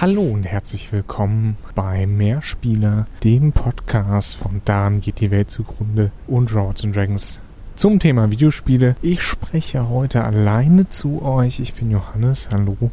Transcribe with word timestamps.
Hallo 0.00 0.22
und 0.22 0.44
herzlich 0.44 0.90
willkommen 0.94 1.58
bei 1.74 2.06
Mehrspieler, 2.06 3.06
dem 3.22 3.52
Podcast 3.52 4.34
von 4.34 4.62
Dan 4.64 5.02
geht 5.02 5.20
die 5.20 5.30
Welt 5.30 5.50
zugrunde 5.50 6.10
und 6.26 6.54
Robots 6.54 6.80
Dragons 6.90 7.42
zum 7.76 7.98
Thema 7.98 8.30
Videospiele. 8.30 8.96
Ich 9.02 9.20
spreche 9.20 9.90
heute 9.90 10.24
alleine 10.24 10.88
zu 10.88 11.20
euch. 11.20 11.60
Ich 11.60 11.74
bin 11.74 11.90
Johannes, 11.90 12.48
hallo, 12.50 12.90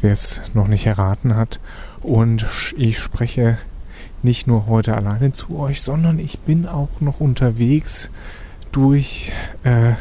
wer 0.00 0.12
es 0.12 0.40
noch 0.52 0.66
nicht 0.66 0.84
erraten 0.84 1.36
hat. 1.36 1.60
Und 2.00 2.44
ich 2.76 2.98
spreche 2.98 3.58
nicht 4.24 4.48
nur 4.48 4.66
heute 4.66 4.96
alleine 4.96 5.30
zu 5.30 5.56
euch, 5.60 5.80
sondern 5.80 6.18
ich 6.18 6.40
bin 6.40 6.66
auch 6.66 7.00
noch 7.00 7.20
unterwegs 7.20 8.10
durch 8.72 9.30
äh, 9.62 9.92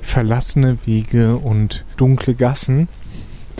verlassene 0.00 0.76
Wege 0.86 1.36
und 1.36 1.84
dunkle 1.96 2.34
Gassen. 2.34 2.88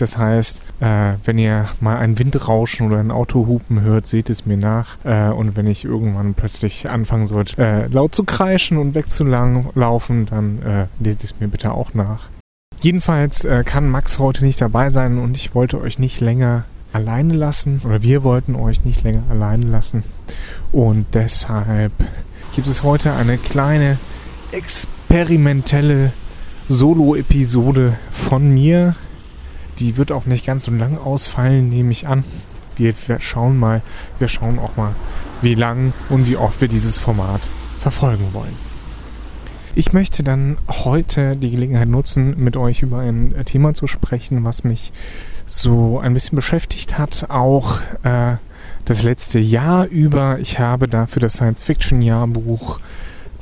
Das 0.01 0.17
heißt, 0.17 0.63
äh, 0.79 1.13
wenn 1.25 1.37
ihr 1.37 1.67
mal 1.79 1.97
ein 1.97 2.17
Windrauschen 2.17 2.87
oder 2.87 2.99
ein 2.99 3.11
Autohupen 3.11 3.81
hört, 3.81 4.07
seht 4.07 4.31
es 4.31 4.47
mir 4.47 4.57
nach. 4.57 4.97
Äh, 5.03 5.29
und 5.29 5.55
wenn 5.55 5.67
ich 5.67 5.85
irgendwann 5.85 6.33
plötzlich 6.33 6.89
anfangen 6.89 7.27
sollte, 7.27 7.61
äh, 7.61 7.85
laut 7.85 8.15
zu 8.15 8.23
kreischen 8.23 8.79
und 8.79 8.95
wegzulaufen, 8.95 10.25
dann 10.25 10.61
äh, 10.63 10.87
seht 11.03 11.23
es 11.23 11.39
mir 11.39 11.47
bitte 11.49 11.73
auch 11.73 11.93
nach. 11.93 12.29
Jedenfalls 12.79 13.45
äh, 13.45 13.63
kann 13.63 13.89
Max 13.89 14.17
heute 14.17 14.43
nicht 14.43 14.59
dabei 14.59 14.89
sein 14.89 15.19
und 15.19 15.37
ich 15.37 15.53
wollte 15.53 15.79
euch 15.79 15.99
nicht 15.99 16.19
länger 16.19 16.63
alleine 16.93 17.35
lassen 17.35 17.79
oder 17.85 18.01
wir 18.01 18.23
wollten 18.23 18.55
euch 18.55 18.83
nicht 18.83 19.03
länger 19.03 19.21
alleine 19.29 19.67
lassen. 19.67 20.03
Und 20.71 21.05
deshalb 21.13 21.93
gibt 22.55 22.67
es 22.67 22.81
heute 22.81 23.13
eine 23.13 23.37
kleine 23.37 23.99
experimentelle 24.51 26.11
Solo-Episode 26.69 27.99
von 28.09 28.51
mir 28.51 28.95
die 29.81 29.97
wird 29.97 30.11
auch 30.11 30.25
nicht 30.25 30.45
ganz 30.45 30.65
so 30.65 30.71
lang 30.71 30.97
ausfallen, 30.97 31.69
nehme 31.69 31.91
ich 31.91 32.07
an. 32.07 32.23
Wir, 32.75 32.93
schauen 33.19 33.57
mal, 33.57 33.81
wir 34.17 34.27
schauen 34.27 34.57
auch 34.57 34.77
mal, 34.77 34.95
wie 35.41 35.55
lang 35.55 35.93
und 36.09 36.27
wie 36.27 36.37
oft 36.37 36.61
wir 36.61 36.67
dieses 36.67 36.97
Format 36.97 37.49
verfolgen 37.77 38.27
wollen. 38.33 38.55
Ich 39.75 39.93
möchte 39.93 40.23
dann 40.23 40.57
heute 40.67 41.35
die 41.35 41.51
Gelegenheit 41.51 41.87
nutzen, 41.87 42.35
mit 42.37 42.57
euch 42.57 42.81
über 42.81 42.99
ein 42.99 43.33
Thema 43.45 43.73
zu 43.73 43.87
sprechen, 43.87 44.43
was 44.45 44.63
mich 44.63 44.93
so 45.45 45.99
ein 45.99 46.13
bisschen 46.13 46.35
beschäftigt 46.35 46.97
hat, 46.97 47.27
auch 47.29 47.81
äh, 48.03 48.35
das 48.85 49.03
letzte 49.03 49.39
Jahr 49.39 49.85
über. 49.87 50.39
Ich 50.39 50.59
habe 50.59 50.87
dafür 50.87 51.21
das 51.21 51.33
Science-Fiction-Jahrbuch 51.33 52.79
äh, 52.79 52.81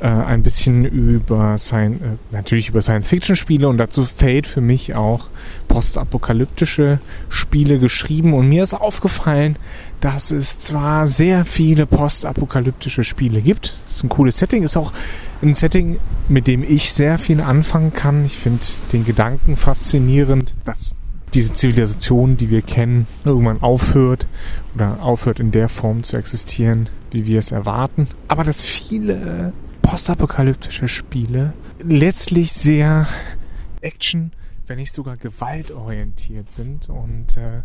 ein 0.05 0.43
bisschen 0.43 0.85
über 0.85 1.57
sein, 1.57 1.93
äh, 1.95 2.35
natürlich 2.35 2.69
über 2.69 2.81
Science-Fiction-Spiele 2.81 3.67
und 3.67 3.77
dazu 3.77 4.05
fällt 4.05 4.47
für 4.47 4.61
mich 4.61 4.95
auch 4.95 5.27
postapokalyptische 5.67 6.99
Spiele 7.27 7.79
geschrieben 7.79 8.33
und 8.33 8.47
mir 8.47 8.63
ist 8.63 8.73
aufgefallen, 8.73 9.57
dass 9.99 10.31
es 10.31 10.59
zwar 10.59 11.05
sehr 11.07 11.43
viele 11.43 11.85
postapokalyptische 11.85 13.03
Spiele 13.03 13.41
gibt. 13.41 13.77
Ist 13.89 14.03
ein 14.03 14.09
cooles 14.09 14.37
Setting, 14.37 14.63
ist 14.63 14.77
auch 14.77 14.93
ein 15.41 15.53
Setting, 15.53 15.99
mit 16.29 16.47
dem 16.47 16.63
ich 16.63 16.93
sehr 16.93 17.17
viel 17.17 17.41
anfangen 17.41 17.91
kann. 17.91 18.23
Ich 18.25 18.37
finde 18.37 18.65
den 18.93 19.03
Gedanken 19.03 19.57
faszinierend, 19.57 20.55
dass 20.63 20.95
diese 21.33 21.53
Zivilisation, 21.53 22.37
die 22.37 22.49
wir 22.49 22.61
kennen, 22.61 23.05
irgendwann 23.23 23.61
aufhört 23.61 24.27
oder 24.73 24.97
aufhört 25.01 25.39
in 25.39 25.51
der 25.51 25.69
Form 25.69 26.03
zu 26.03 26.17
existieren, 26.17 26.89
wie 27.11 27.25
wir 27.25 27.39
es 27.39 27.51
erwarten. 27.51 28.07
Aber 28.27 28.43
dass 28.43 28.61
viele 28.61 29.53
postapokalyptische 29.89 30.87
Spiele 30.87 31.53
letztlich 31.83 32.53
sehr 32.53 33.07
Action, 33.81 34.31
wenn 34.67 34.77
nicht 34.77 34.91
sogar 34.91 35.17
gewaltorientiert 35.17 36.51
sind. 36.51 36.89
Und 36.89 37.35
äh, 37.37 37.63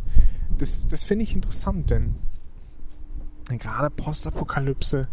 das, 0.57 0.87
das 0.87 1.05
finde 1.05 1.25
ich 1.25 1.35
interessant, 1.35 1.91
denn 1.91 2.15
gerade 3.59 3.91
Postapokalypse, 3.91 5.07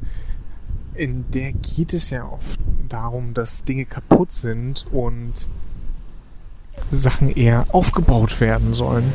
in 0.93 1.29
der 1.31 1.51
geht 1.51 1.93
es 1.93 2.11
ja 2.11 2.23
oft 2.23 2.61
darum, 2.87 3.33
dass 3.33 3.65
Dinge 3.65 3.83
kaputt 3.83 4.31
sind 4.31 4.87
und 4.93 5.49
Sachen 6.91 7.29
eher 7.29 7.65
aufgebaut 7.73 8.39
werden 8.39 8.73
sollen. 8.73 9.11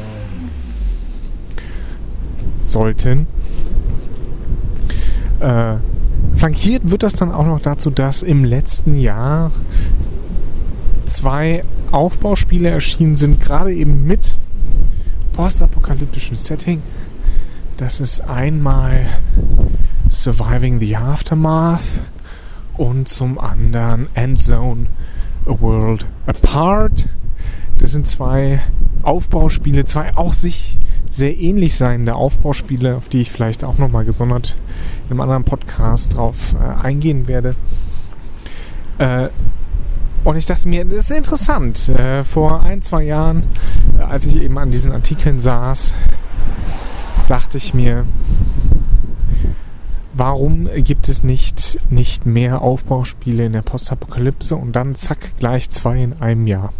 Sollten. 2.62 3.26
Äh, 5.40 5.76
Flankiert 6.36 6.90
wird 6.90 7.02
das 7.02 7.14
dann 7.14 7.32
auch 7.32 7.46
noch 7.46 7.60
dazu, 7.60 7.90
dass 7.90 8.22
im 8.22 8.44
letzten 8.44 8.98
Jahr 8.98 9.50
zwei 11.06 11.64
Aufbauspiele 11.92 12.68
erschienen 12.68 13.16
sind, 13.16 13.40
gerade 13.40 13.72
eben 13.72 14.06
mit 14.06 14.34
postapokalyptischem 15.32 16.36
Setting. 16.36 16.82
Das 17.78 18.00
ist 18.00 18.20
einmal 18.20 19.06
Surviving 20.10 20.78
the 20.78 20.96
Aftermath 20.96 22.02
und 22.76 23.08
zum 23.08 23.38
anderen 23.38 24.08
Endzone 24.14 24.86
A 25.46 25.60
World 25.60 26.06
Apart. 26.26 27.08
Das 27.78 27.92
sind 27.92 28.06
zwei 28.06 28.60
Aufbauspiele, 29.02 29.84
zwei 29.84 30.14
auch 30.16 30.34
sich 30.34 30.75
sehr 31.08 31.36
ähnlich 31.38 31.76
seiende 31.76 32.14
Aufbauspiele, 32.14 32.96
auf 32.96 33.08
die 33.08 33.20
ich 33.20 33.30
vielleicht 33.30 33.64
auch 33.64 33.78
nochmal 33.78 34.04
gesondert 34.04 34.56
einem 35.10 35.20
anderen 35.20 35.44
Podcast 35.44 36.16
drauf 36.16 36.54
äh, 36.60 36.86
eingehen 36.86 37.28
werde. 37.28 37.54
Äh, 38.98 39.28
und 40.24 40.36
ich 40.36 40.46
dachte 40.46 40.68
mir, 40.68 40.84
das 40.84 41.10
ist 41.10 41.16
interessant. 41.16 41.88
Äh, 41.88 42.24
vor 42.24 42.62
ein, 42.62 42.82
zwei 42.82 43.04
Jahren, 43.04 43.44
äh, 43.98 44.02
als 44.02 44.26
ich 44.26 44.36
eben 44.36 44.58
an 44.58 44.70
diesen 44.70 44.92
Artikeln 44.92 45.38
saß, 45.38 45.94
dachte 47.28 47.58
ich 47.58 47.74
mir, 47.74 48.04
warum 50.12 50.68
gibt 50.76 51.08
es 51.08 51.22
nicht, 51.22 51.78
nicht 51.90 52.26
mehr 52.26 52.62
Aufbauspiele 52.62 53.44
in 53.46 53.52
der 53.52 53.62
Postapokalypse 53.62 54.56
und 54.56 54.72
dann 54.72 54.94
zack, 54.94 55.36
gleich 55.38 55.70
zwei 55.70 56.02
in 56.02 56.14
einem 56.20 56.46
Jahr 56.46 56.72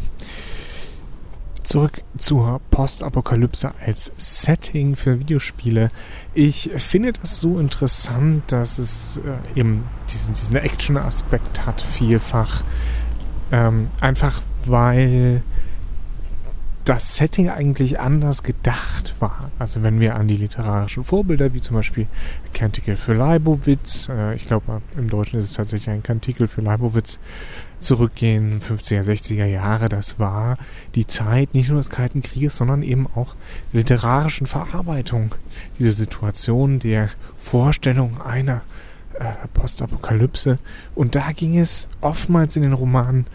zurück 1.67 2.03
zur 2.17 2.61
Postapokalypse 2.71 3.73
als 3.85 4.13
Setting 4.17 4.97
für 4.97 5.19
Videospiele. 5.19 5.91
Ich 6.33 6.71
finde 6.77 7.13
das 7.13 7.41
so 7.41 7.59
interessant, 7.59 8.45
dass 8.53 8.79
es 8.79 9.19
äh, 9.55 9.59
eben 9.61 9.85
diesen, 10.13 10.35
diesen 10.35 10.57
Action-Aspekt 10.57 11.67
hat, 11.67 11.81
vielfach. 11.81 12.63
Ähm, 13.51 13.91
einfach 14.01 14.43
weil 14.65 15.43
das 16.87 17.17
Setting 17.17 17.51
eigentlich 17.51 17.99
anders 17.99 18.45
gedacht 18.45 19.17
war. 19.19 19.51
Also 19.59 19.83
wenn 19.83 19.99
wir 19.99 20.15
an 20.15 20.29
die 20.29 20.37
literarischen 20.37 21.03
Vorbilder, 21.03 21.53
wie 21.53 21.61
zum 21.61 21.75
Beispiel 21.75 22.07
Kantikel 22.55 22.95
für 22.95 23.13
Leibowitz, 23.13 24.09
äh, 24.09 24.37
ich 24.37 24.47
glaube 24.47 24.81
im 24.97 25.11
Deutschen 25.11 25.37
ist 25.37 25.47
es 25.47 25.53
tatsächlich 25.55 25.91
ein 25.91 26.05
Kantikel 26.05 26.47
für 26.47 26.61
Leibowitz, 26.61 27.19
zurückgehen, 27.81 28.61
50er, 28.61 29.03
60er 29.03 29.45
Jahre, 29.45 29.89
das 29.89 30.19
war 30.19 30.59
die 30.95 31.07
Zeit 31.07 31.55
nicht 31.55 31.69
nur 31.69 31.79
des 31.79 31.91
Kalten 31.91 32.23
Krieges, 32.23 32.57
sondern 32.57 32.83
eben 32.83 33.07
auch 33.15 33.35
der 33.73 33.81
literarischen 33.81 34.47
Verarbeitung 34.47 35.35
dieser 35.79 35.93
Situation, 35.93 36.79
der 36.79 37.11
Vorstellung 37.37 38.21
einer 38.21 38.63
äh, 39.19 39.49
Postapokalypse. 39.53 40.59
Und 40.95 41.17
da 41.17 41.33
ging 41.33 41.59
es 41.59 41.89
oftmals 42.01 42.57
in 42.57 42.63
den 42.63 42.73
Romanen 42.73 43.27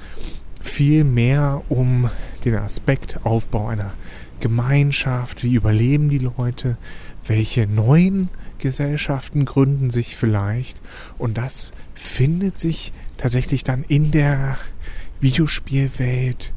viel 0.62 1.04
mehr 1.04 1.64
um 1.70 2.10
den 2.46 2.56
Aspekt 2.56 3.20
Aufbau 3.26 3.68
einer 3.68 3.94
Gemeinschaft, 4.40 5.44
wie 5.44 5.54
überleben 5.54 6.10
die 6.10 6.18
Leute, 6.18 6.78
welche 7.26 7.68
neuen 7.68 8.30
Gesellschaften 8.58 9.46
gründen 9.46 9.90
sich 9.90 10.16
vielleicht? 10.16 10.82
Und 11.18 11.38
das 11.38 11.72
findet 11.94 12.58
sich 12.58 12.94
tatsächlich 13.18 13.64
dann 13.64 13.84
in 13.84 14.12
der 14.12 14.58
Videospielwelt 15.20 16.54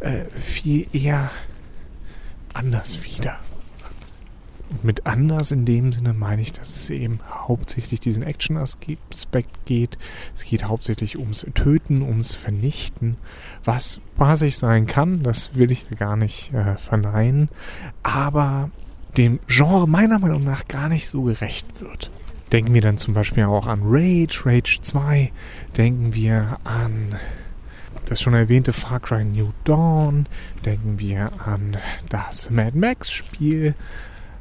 äh, 0.00 0.24
viel 0.26 0.86
eher 0.92 1.30
anders 2.54 3.04
wieder 3.04 3.38
mit 4.82 5.06
anders 5.06 5.52
in 5.52 5.64
dem 5.64 5.92
Sinne 5.92 6.12
meine 6.12 6.42
ich, 6.42 6.52
dass 6.52 6.76
es 6.76 6.90
eben 6.90 7.20
hauptsächlich 7.30 8.00
diesen 8.00 8.22
Action-Aspekt 8.22 9.64
geht. 9.64 9.98
Es 10.34 10.44
geht 10.44 10.64
hauptsächlich 10.64 11.18
ums 11.18 11.46
Töten, 11.54 12.02
ums 12.02 12.34
Vernichten, 12.34 13.16
was 13.64 14.00
spaßig 14.16 14.56
sein 14.56 14.86
kann, 14.86 15.22
das 15.22 15.54
will 15.54 15.70
ich 15.70 15.88
gar 15.90 16.16
nicht 16.16 16.52
äh, 16.54 16.76
verneinen, 16.76 17.48
aber 18.02 18.70
dem 19.16 19.40
Genre 19.46 19.86
meiner 19.86 20.18
Meinung 20.18 20.44
nach 20.44 20.66
gar 20.68 20.88
nicht 20.88 21.08
so 21.08 21.22
gerecht 21.22 21.80
wird. 21.80 22.10
Denken 22.52 22.74
wir 22.74 22.80
dann 22.80 22.96
zum 22.96 23.12
Beispiel 23.14 23.44
auch 23.44 23.66
an 23.66 23.80
Rage, 23.84 24.42
Rage 24.44 24.78
2, 24.80 25.32
denken 25.76 26.14
wir 26.14 26.58
an 26.64 27.16
das 28.06 28.22
schon 28.22 28.34
erwähnte 28.34 28.72
Far 28.72 29.00
Cry 29.00 29.24
New 29.24 29.50
Dawn, 29.64 30.26
denken 30.64 31.00
wir 31.00 31.32
an 31.44 31.76
das 32.08 32.50
Mad 32.50 32.78
Max 32.78 33.10
Spiel, 33.10 33.74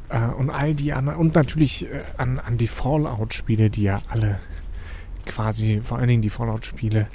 äh, 0.10 0.28
und 0.28 0.50
all 0.50 0.75
die 0.75 0.94
anderen, 0.94 1.19
und 1.19 1.36
natürlich 1.36 1.86
äh, 1.86 2.02
an, 2.18 2.40
an 2.40 2.57
die 2.57 2.68
Fallout-Spiele, 2.68 3.69
die 3.69 3.84
ja 3.84 4.02
alle 4.10 4.40
quasi, 5.25 5.81
vor 5.81 5.98
allen 5.98 6.07
Dingen 6.07 6.22
die 6.22 6.30
Fallout-Spiele, 6.30 7.07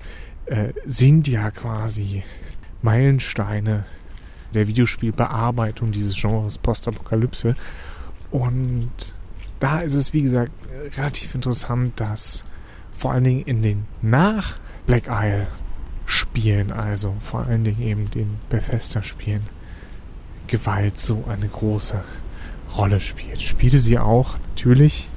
äh, 0.47 0.73
sind 0.85 1.29
ja 1.29 1.51
quasi 1.51 2.23
Meilensteine 2.83 3.85
der 4.55 4.67
Videospielbearbeitung 4.67 5.93
dieses 5.93 6.15
Genres 6.21 6.59
Postapokalypse. 6.59 7.55
Und 8.31 8.91
da 9.61 9.81
ist 9.81 9.95
es, 9.95 10.13
wie 10.13 10.23
gesagt, 10.23 10.53
relativ 10.97 11.35
interessant, 11.35 12.01
dass 12.01 12.45
vor 12.91 13.13
allen 13.13 13.25
Dingen 13.25 13.43
in 13.43 13.63
den 13.63 13.85
nach 14.03 14.59
Black 14.87 15.05
Isle 15.09 15.47
Spielen, 16.07 16.73
also 16.73 17.15
vor 17.21 17.47
allen 17.47 17.63
Dingen 17.63 17.83
eben 17.83 18.11
den 18.11 18.39
Bethesda 18.49 19.03
Spielen, 19.03 19.47
Gewalt 20.49 20.99
so 20.99 21.25
eine 21.29 21.47
große 21.47 22.03
Rolle 22.77 23.01
spielt. 23.01 23.41
Spielte 23.41 23.79
sie 23.79 23.99
auch 23.99 24.37
natürlich 24.51 25.09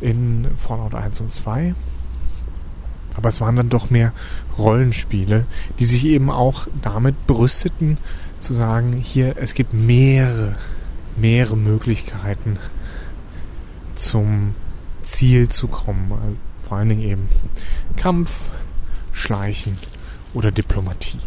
in 0.00 0.48
Fallout 0.56 0.94
1 0.94 1.20
und 1.20 1.32
2. 1.32 1.74
Aber 3.16 3.28
es 3.28 3.40
waren 3.40 3.56
dann 3.56 3.68
doch 3.68 3.90
mehr 3.90 4.12
Rollenspiele, 4.58 5.46
die 5.78 5.84
sich 5.84 6.04
eben 6.06 6.30
auch 6.30 6.66
damit 6.82 7.26
brüsteten, 7.26 7.98
zu 8.40 8.52
sagen, 8.52 8.92
hier, 8.92 9.36
es 9.38 9.54
gibt 9.54 9.72
mehrere, 9.72 10.56
mehrere 11.16 11.56
Möglichkeiten 11.56 12.58
zum 13.94 14.54
Ziel 15.02 15.48
zu 15.48 15.68
kommen. 15.68 16.12
Also 16.12 16.36
vor 16.68 16.78
allen 16.78 16.88
Dingen 16.88 17.02
eben 17.02 17.28
Kampf, 17.96 18.50
Schleichen 19.12 19.78
oder 20.34 20.50
Diplomatie. 20.50 21.18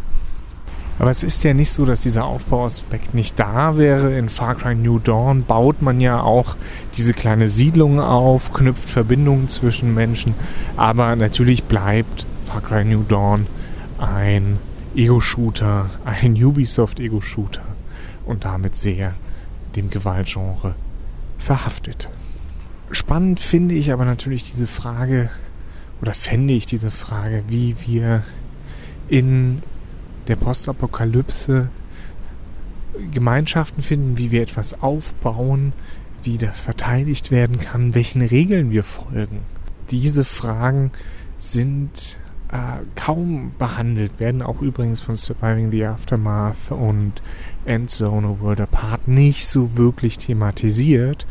Aber 0.98 1.10
es 1.10 1.22
ist 1.22 1.44
ja 1.44 1.54
nicht 1.54 1.70
so, 1.70 1.84
dass 1.84 2.00
dieser 2.00 2.24
Aufbauaspekt 2.24 3.14
nicht 3.14 3.38
da 3.38 3.76
wäre. 3.76 4.16
In 4.18 4.28
Far 4.28 4.56
Cry 4.56 4.74
New 4.74 4.98
Dawn 4.98 5.44
baut 5.44 5.80
man 5.80 6.00
ja 6.00 6.20
auch 6.20 6.56
diese 6.96 7.14
kleine 7.14 7.46
Siedlung 7.46 8.00
auf, 8.00 8.52
knüpft 8.52 8.90
Verbindungen 8.90 9.48
zwischen 9.48 9.94
Menschen. 9.94 10.34
Aber 10.76 11.14
natürlich 11.14 11.64
bleibt 11.64 12.26
Far 12.42 12.60
Cry 12.62 12.84
New 12.84 13.04
Dawn 13.04 13.46
ein 13.98 14.58
Ego-Shooter, 14.94 15.90
ein 16.04 16.32
Ubisoft-Ego-Shooter 16.34 17.62
und 18.26 18.44
damit 18.44 18.74
sehr 18.74 19.14
dem 19.76 19.90
Gewaltgenre 19.90 20.74
verhaftet. 21.38 22.10
Spannend 22.90 23.38
finde 23.38 23.74
ich 23.74 23.92
aber 23.92 24.04
natürlich 24.04 24.50
diese 24.50 24.66
Frage, 24.66 25.30
oder 26.00 26.14
fände 26.14 26.54
ich 26.54 26.66
diese 26.66 26.90
Frage, 26.90 27.44
wie 27.48 27.76
wir 27.86 28.22
in 29.08 29.62
der 30.28 30.36
Postapokalypse 30.36 31.68
Gemeinschaften 33.12 33.82
finden, 33.82 34.18
wie 34.18 34.30
wir 34.30 34.42
etwas 34.42 34.82
aufbauen, 34.82 35.72
wie 36.22 36.38
das 36.38 36.60
verteidigt 36.60 37.30
werden 37.30 37.60
kann, 37.60 37.94
welchen 37.94 38.22
Regeln 38.22 38.70
wir 38.70 38.82
folgen. 38.82 39.40
Diese 39.90 40.24
Fragen 40.24 40.90
sind 41.38 42.18
äh, 42.50 42.84
kaum 42.94 43.52
behandelt, 43.58 44.20
werden 44.20 44.42
auch 44.42 44.60
übrigens 44.60 45.00
von 45.00 45.16
Surviving 45.16 45.70
the 45.70 45.84
Aftermath 45.84 46.70
und 46.70 47.22
Endzone 47.64 48.40
World 48.40 48.60
Apart 48.60 49.06
nicht 49.06 49.46
so 49.46 49.76
wirklich 49.76 50.18
thematisiert. 50.18 51.26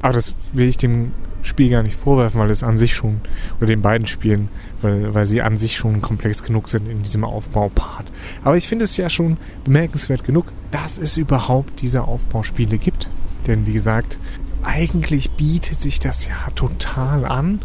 Aber 0.00 0.12
das 0.12 0.34
will 0.52 0.68
ich 0.68 0.76
dem 0.76 1.12
Spiel 1.42 1.70
gar 1.70 1.82
nicht 1.82 1.98
vorwerfen, 1.98 2.40
weil 2.40 2.50
es 2.50 2.62
an 2.62 2.78
sich 2.78 2.94
schon, 2.94 3.20
oder 3.58 3.66
den 3.66 3.82
beiden 3.82 4.06
Spielen, 4.06 4.48
weil, 4.80 5.14
weil 5.14 5.26
sie 5.26 5.42
an 5.42 5.56
sich 5.56 5.76
schon 5.76 6.02
komplex 6.02 6.42
genug 6.42 6.68
sind 6.68 6.88
in 6.88 7.00
diesem 7.00 7.24
Aufbaupart. 7.24 8.06
Aber 8.44 8.56
ich 8.56 8.68
finde 8.68 8.84
es 8.84 8.96
ja 8.96 9.08
schon 9.08 9.36
bemerkenswert 9.64 10.24
genug, 10.24 10.46
dass 10.70 10.98
es 10.98 11.16
überhaupt 11.16 11.80
diese 11.80 12.02
Aufbauspiele 12.02 12.78
gibt. 12.78 13.08
Denn 13.46 13.66
wie 13.66 13.72
gesagt, 13.72 14.18
eigentlich 14.62 15.30
bietet 15.32 15.80
sich 15.80 16.00
das 16.00 16.26
ja 16.26 16.36
total 16.54 17.24
an, 17.24 17.60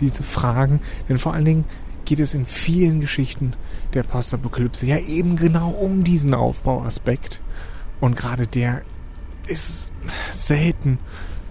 diese 0.00 0.22
Fragen. 0.22 0.80
Denn 1.08 1.18
vor 1.18 1.34
allen 1.34 1.44
Dingen 1.44 1.64
geht 2.04 2.20
es 2.20 2.34
in 2.34 2.46
vielen 2.46 3.00
Geschichten 3.00 3.54
der 3.94 4.04
Postapokalypse 4.04 4.86
ja 4.86 4.98
eben 4.98 5.36
genau 5.36 5.70
um 5.70 6.04
diesen 6.04 6.34
Aufbauaspekt. 6.34 7.40
Und 8.00 8.16
gerade 8.16 8.46
der 8.46 8.82
ist 9.46 9.90
selten 10.30 10.98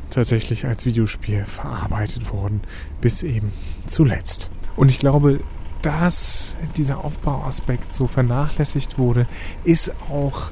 tatsächlich 0.09 0.65
als 0.65 0.86
Videospiel 0.86 1.45
verarbeitet 1.45 2.31
worden, 2.31 2.62
bis 3.01 3.24
eben 3.24 3.51
zuletzt. 3.88 4.50
Und 4.75 4.89
ich 4.89 5.00
glaube, 5.00 5.42
dass 5.81 6.57
dieser 6.77 7.03
Aufbauaspekt 7.03 7.94
so 7.94 8.07
vernachlässigt 8.07 8.97
wurde, 8.97 9.27
ist 9.63 9.94
auch 10.09 10.51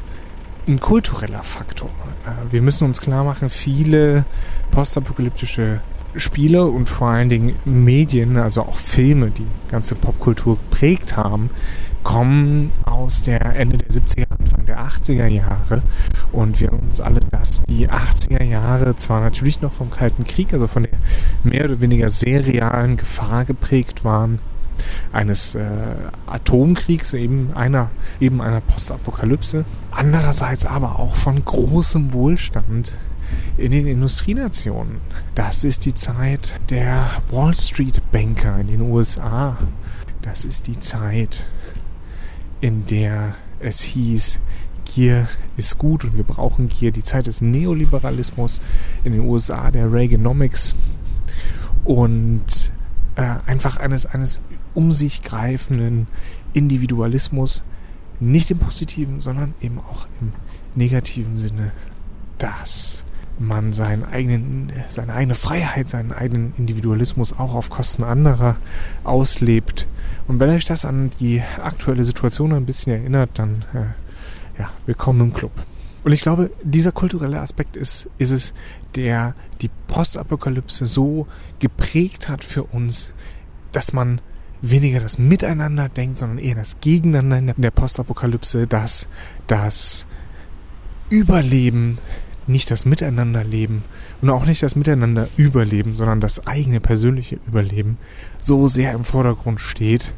ein 0.67 0.79
kultureller 0.79 1.43
Faktor. 1.43 1.89
Äh, 2.25 2.51
wir 2.51 2.61
müssen 2.61 2.85
uns 2.85 3.01
klar 3.01 3.23
machen, 3.23 3.49
viele 3.49 4.25
postapokalyptische 4.71 5.81
Spiele 6.15 6.65
und 6.65 6.87
vor 6.87 7.07
allen 7.07 7.29
Dingen 7.29 7.55
Medien, 7.65 8.37
also 8.37 8.61
auch 8.61 8.77
Filme, 8.77 9.31
die 9.31 9.47
ganze 9.69 9.95
Popkultur 9.95 10.57
geprägt 10.69 11.17
haben, 11.17 11.49
kommen 12.03 12.71
aus 12.85 13.23
der 13.23 13.55
Ende 13.55 13.77
der 13.77 13.89
70er, 13.89 14.32
Anfang 14.53 14.65
der 14.65 14.79
80er 14.79 15.27
Jahre. 15.27 15.81
Und 16.31 16.59
wir 16.59 16.73
uns 16.73 16.99
alle, 16.99 17.19
dass 17.19 17.61
die 17.63 17.89
80er 17.89 18.43
Jahre 18.43 18.95
zwar 18.95 19.21
natürlich 19.21 19.61
noch 19.61 19.73
vom 19.73 19.91
Kalten 19.91 20.23
Krieg, 20.23 20.53
also 20.53 20.67
von 20.67 20.83
der 20.83 20.93
mehr 21.43 21.65
oder 21.65 21.81
weniger 21.81 22.09
sehr 22.09 22.45
realen 22.45 22.97
Gefahr 22.97 23.45
geprägt 23.45 24.03
waren, 24.03 24.39
eines 25.11 25.55
äh, 25.55 25.65
Atomkriegs, 26.25 27.13
eben 27.13 27.53
einer, 27.53 27.91
eben 28.19 28.41
einer 28.41 28.61
Postapokalypse. 28.61 29.65
Andererseits 29.91 30.65
aber 30.65 30.99
auch 30.99 31.15
von 31.15 31.43
großem 31.43 32.13
Wohlstand 32.13 32.97
in 33.57 33.71
den 33.71 33.87
Industrienationen. 33.87 34.97
Das 35.35 35.63
ist 35.63 35.85
die 35.85 35.93
Zeit 35.93 36.59
der 36.69 37.05
Wall 37.29 37.55
Street 37.55 38.01
Banker 38.11 38.59
in 38.59 38.67
den 38.67 38.81
USA. 38.81 39.57
Das 40.21 40.45
ist 40.45 40.67
die 40.67 40.79
Zeit 40.79 41.45
in 42.61 42.85
der 42.85 43.35
es 43.63 43.81
hieß, 43.81 44.39
Gier 44.85 45.27
ist 45.57 45.77
gut 45.77 46.03
und 46.03 46.17
wir 46.17 46.23
brauchen 46.23 46.69
Gier. 46.69 46.91
Die 46.91 47.03
Zeit 47.03 47.27
des 47.27 47.41
Neoliberalismus 47.41 48.61
in 49.03 49.13
den 49.13 49.21
USA, 49.21 49.71
der 49.71 49.91
Reaganomics 49.91 50.75
und 51.83 52.71
äh, 53.15 53.35
einfach 53.45 53.77
eines, 53.77 54.05
eines 54.05 54.39
um 54.73 54.91
sich 54.91 55.23
greifenden 55.23 56.07
Individualismus, 56.53 57.63
nicht 58.19 58.51
im 58.51 58.59
positiven, 58.59 59.21
sondern 59.21 59.53
eben 59.61 59.79
auch 59.79 60.07
im 60.21 60.33
negativen 60.75 61.35
Sinne, 61.35 61.71
dass 62.37 63.03
man 63.39 63.73
seinen 63.73 64.05
eigenen, 64.05 64.71
seine 64.89 65.13
eigene 65.13 65.35
Freiheit, 65.35 65.89
seinen 65.89 66.11
eigenen 66.11 66.53
Individualismus 66.57 67.33
auch 67.33 67.55
auf 67.55 67.69
Kosten 67.69 68.03
anderer 68.03 68.57
auslebt 69.03 69.87
und 70.27 70.39
wenn 70.39 70.49
euch 70.49 70.65
das 70.65 70.85
an 70.85 71.11
die 71.19 71.41
aktuelle 71.61 72.03
Situation 72.03 72.53
ein 72.53 72.65
bisschen 72.65 72.93
erinnert, 72.93 73.31
dann 73.35 73.65
äh, 73.73 74.59
ja, 74.59 74.71
willkommen 74.85 75.21
im 75.21 75.33
Club. 75.33 75.51
Und 76.03 76.11
ich 76.11 76.21
glaube, 76.21 76.51
dieser 76.63 76.91
kulturelle 76.91 77.39
Aspekt 77.39 77.77
ist, 77.77 78.09
ist 78.17 78.31
es, 78.31 78.53
der 78.95 79.35
die 79.61 79.69
Postapokalypse 79.87 80.85
so 80.85 81.27
geprägt 81.59 82.29
hat 82.29 82.43
für 82.43 82.63
uns, 82.63 83.13
dass 83.71 83.93
man 83.93 84.19
weniger 84.61 84.99
das 84.99 85.17
Miteinander 85.17 85.89
denkt, 85.89 86.17
sondern 86.19 86.39
eher 86.39 86.55
das 86.55 86.79
Gegeneinander 86.79 87.53
in 87.55 87.61
der 87.61 87.71
Postapokalypse, 87.71 88.67
dass 88.67 89.07
das 89.47 90.05
Überleben 91.09 91.97
nicht 92.47 92.71
das 92.71 92.85
Miteinanderleben 92.85 93.83
und 94.21 94.29
auch 94.29 94.45
nicht 94.45 94.63
das 94.63 94.75
Miteinander 94.75 95.27
überleben, 95.37 95.95
sondern 95.95 96.19
das 96.19 96.45
eigene 96.47 96.79
persönliche 96.79 97.39
Überleben 97.47 97.97
so 98.39 98.67
sehr 98.67 98.93
im 98.93 99.03
Vordergrund 99.03 99.61
steht 99.61 100.13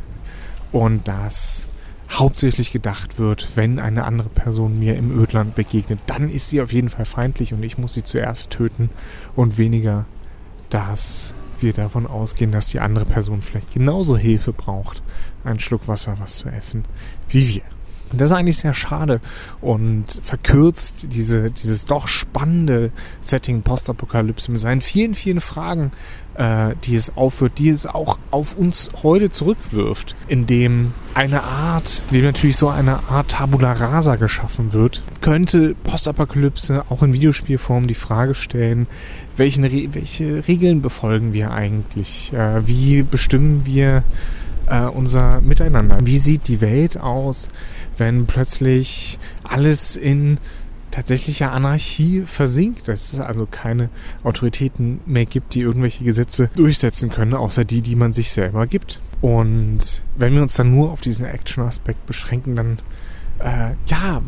und 0.71 1.07
dass 1.07 1.67
hauptsächlich 2.09 2.71
gedacht 2.71 3.17
wird, 3.17 3.49
wenn 3.55 3.79
eine 3.79 4.05
andere 4.05 4.29
Person 4.29 4.79
mir 4.79 4.95
im 4.95 5.17
Ödland 5.17 5.55
begegnet, 5.55 5.99
dann 6.05 6.29
ist 6.29 6.49
sie 6.49 6.61
auf 6.61 6.71
jeden 6.71 6.89
Fall 6.89 7.05
feindlich 7.05 7.53
und 7.53 7.63
ich 7.63 7.77
muss 7.77 7.93
sie 7.93 8.03
zuerst 8.03 8.51
töten 8.51 8.89
und 9.35 9.57
weniger, 9.57 10.05
dass 10.69 11.33
wir 11.59 11.73
davon 11.73 12.05
ausgehen, 12.05 12.51
dass 12.51 12.67
die 12.67 12.79
andere 12.79 13.05
Person 13.05 13.41
vielleicht 13.41 13.73
genauso 13.73 14.17
Hilfe 14.17 14.53
braucht, 14.53 15.01
einen 15.43 15.59
Schluck 15.59 15.87
Wasser, 15.87 16.15
was 16.19 16.37
zu 16.37 16.49
essen, 16.49 16.85
wie 17.29 17.55
wir. 17.55 17.74
Und 18.15 18.21
das 18.21 18.29
ist 18.29 18.37
eigentlich 18.37 18.59
sehr 18.59 18.73
schade 18.73 19.19
und 19.59 20.05
verkürzt 20.21 21.07
diese, 21.11 21.51
dieses 21.51 21.83
doch 21.83 22.07
spannende 22.07 22.91
Setting 23.19 23.61
Postapokalypse 23.61 24.49
mit 24.53 24.61
seinen 24.61 24.79
vielen, 24.79 25.15
vielen 25.15 25.41
Fragen, 25.41 25.91
äh, 26.35 26.75
die 26.85 26.95
es 26.95 27.17
aufführt, 27.17 27.57
die 27.57 27.67
es 27.67 27.85
auch 27.85 28.17
auf 28.31 28.57
uns 28.57 28.89
heute 29.03 29.29
zurückwirft, 29.29 30.15
indem 30.29 30.93
eine 31.13 31.43
Art, 31.43 32.03
indem 32.09 32.23
natürlich 32.23 32.55
so 32.55 32.69
eine 32.69 32.99
Art 33.09 33.31
Tabula 33.31 33.73
Rasa 33.73 34.15
geschaffen 34.15 34.71
wird, 34.71 35.03
könnte 35.19 35.75
Postapokalypse 35.83 36.85
auch 36.87 37.03
in 37.03 37.11
Videospielform 37.11 37.85
die 37.85 37.95
Frage 37.95 38.33
stellen, 38.33 38.87
welchen, 39.35 39.63
welche 39.93 40.47
Regeln 40.47 40.81
befolgen 40.81 41.33
wir 41.33 41.51
eigentlich? 41.51 42.31
Äh, 42.31 42.65
wie 42.65 43.03
bestimmen 43.03 43.65
wir 43.65 44.05
äh, 44.69 44.81
unser 44.81 45.41
Miteinander? 45.41 45.97
Wie 46.03 46.17
sieht 46.17 46.47
die 46.47 46.61
Welt 46.61 46.99
aus? 46.99 47.49
wenn 47.97 48.25
plötzlich 48.25 49.17
alles 49.43 49.95
in 49.95 50.39
tatsächlicher 50.91 51.51
Anarchie 51.51 52.21
versinkt, 52.21 52.87
dass 52.87 53.11
es 53.11 53.19
also 53.19 53.45
keine 53.45 53.89
Autoritäten 54.23 55.01
mehr 55.05 55.25
gibt, 55.25 55.53
die 55.53 55.61
irgendwelche 55.61 56.03
Gesetze 56.03 56.49
durchsetzen 56.55 57.09
können, 57.09 57.33
außer 57.33 57.65
die, 57.65 57.81
die 57.81 57.95
man 57.95 58.13
sich 58.13 58.31
selber 58.31 58.65
gibt. 58.65 59.01
Und 59.19 60.03
wenn 60.15 60.33
wir 60.33 60.41
uns 60.41 60.53
dann 60.53 60.73
nur 60.73 60.91
auf 60.91 61.01
diesen 61.01 61.25
Action-Aspekt 61.25 62.05
beschränken, 62.05 62.55
dann 62.55 62.79
äh, 63.39 63.71
ja, 63.87 64.21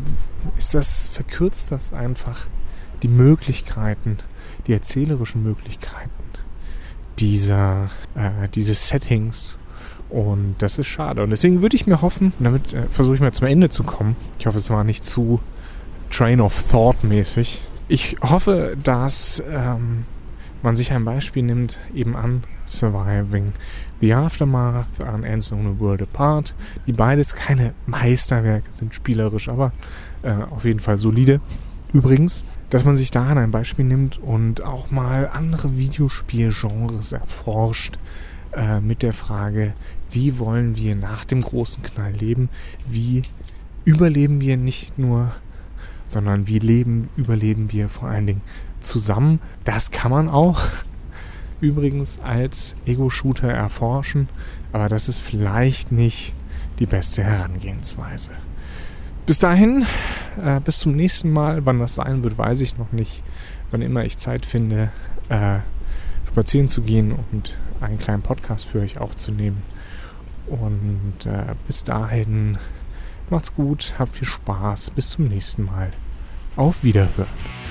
ist 0.58 0.74
das, 0.74 1.06
verkürzt 1.06 1.72
das 1.72 1.92
einfach 1.94 2.48
die 3.02 3.08
Möglichkeiten, 3.08 4.18
die 4.66 4.74
erzählerischen 4.74 5.42
Möglichkeiten 5.42 6.10
dieser, 7.18 7.88
äh, 8.14 8.48
dieses 8.54 8.88
Settings. 8.88 9.56
Und 10.10 10.56
das 10.58 10.78
ist 10.78 10.86
schade. 10.86 11.22
Und 11.22 11.30
deswegen 11.30 11.60
würde 11.60 11.76
ich 11.76 11.86
mir 11.86 12.00
hoffen, 12.00 12.32
damit 12.38 12.72
äh, 12.72 12.84
versuche 12.88 13.16
ich 13.16 13.20
mal 13.20 13.32
zum 13.32 13.46
Ende 13.46 13.68
zu 13.68 13.82
kommen. 13.82 14.16
Ich 14.38 14.46
hoffe, 14.46 14.58
es 14.58 14.70
war 14.70 14.84
nicht 14.84 15.04
zu 15.04 15.40
Train 16.10 16.40
of 16.40 16.70
Thought 16.70 17.04
mäßig. 17.04 17.62
Ich 17.88 18.16
hoffe, 18.22 18.76
dass 18.82 19.42
ähm, 19.50 20.04
man 20.62 20.76
sich 20.76 20.92
ein 20.92 21.04
Beispiel 21.04 21.42
nimmt, 21.42 21.80
eben 21.94 22.16
an 22.16 22.42
Surviving 22.66 23.52
the 24.00 24.14
Aftermath, 24.14 25.00
an 25.04 25.24
Ends 25.24 25.52
on 25.52 25.66
a 25.66 25.80
World 25.80 26.02
Apart, 26.02 26.54
die 26.86 26.92
beides 26.92 27.34
keine 27.34 27.74
Meisterwerke 27.86 28.68
sind 28.72 28.94
spielerisch, 28.94 29.48
aber 29.48 29.72
äh, 30.22 30.32
auf 30.50 30.64
jeden 30.64 30.80
Fall 30.80 30.98
solide. 30.98 31.40
Übrigens, 31.92 32.44
dass 32.70 32.84
man 32.84 32.96
sich 32.96 33.10
daran 33.10 33.38
ein 33.38 33.50
Beispiel 33.50 33.84
nimmt 33.84 34.18
und 34.18 34.62
auch 34.62 34.90
mal 34.90 35.30
andere 35.32 35.78
Videospielgenres 35.78 37.12
erforscht 37.12 37.98
äh, 38.52 38.80
mit 38.80 39.02
der 39.02 39.12
Frage, 39.12 39.74
wie 40.10 40.38
wollen 40.38 40.76
wir 40.76 40.94
nach 40.94 41.24
dem 41.24 41.40
großen 41.40 41.82
Knall 41.82 42.12
leben? 42.12 42.48
Wie 42.86 43.22
überleben 43.84 44.40
wir 44.40 44.56
nicht 44.56 44.98
nur, 44.98 45.32
sondern 46.04 46.46
wie 46.46 46.58
leben, 46.58 47.10
überleben 47.16 47.72
wir 47.72 47.88
vor 47.88 48.08
allen 48.08 48.26
Dingen 48.26 48.42
zusammen? 48.80 49.40
Das 49.64 49.90
kann 49.90 50.10
man 50.10 50.28
auch 50.28 50.62
übrigens 51.60 52.18
als 52.20 52.76
Ego-Shooter 52.86 53.50
erforschen, 53.50 54.28
aber 54.72 54.88
das 54.88 55.08
ist 55.08 55.18
vielleicht 55.18 55.92
nicht 55.92 56.34
die 56.78 56.86
beste 56.86 57.24
Herangehensweise. 57.24 58.30
Bis 59.26 59.38
dahin, 59.38 59.84
äh, 60.42 60.58
bis 60.60 60.78
zum 60.78 60.92
nächsten 60.92 61.30
Mal. 61.30 61.66
Wann 61.66 61.80
das 61.80 61.96
sein 61.96 62.24
wird, 62.24 62.38
weiß 62.38 62.62
ich 62.62 62.78
noch 62.78 62.92
nicht. 62.92 63.22
Wann 63.70 63.82
immer 63.82 64.04
ich 64.04 64.16
Zeit 64.16 64.46
finde, 64.46 64.90
äh, 65.28 65.58
spazieren 66.28 66.66
zu 66.66 66.80
gehen 66.80 67.12
und 67.32 67.58
einen 67.82 67.98
kleinen 67.98 68.22
Podcast 68.22 68.66
für 68.66 68.80
euch 68.80 68.98
aufzunehmen. 68.98 69.62
Und 70.46 71.26
äh, 71.26 71.54
bis 71.66 71.84
dahin, 71.84 72.58
macht's 73.30 73.54
gut, 73.54 73.94
habt 73.98 74.14
viel 74.14 74.26
Spaß. 74.26 74.90
Bis 74.90 75.10
zum 75.10 75.26
nächsten 75.26 75.64
Mal. 75.64 75.92
Auf 76.56 76.82
Wiederhören. 76.82 77.67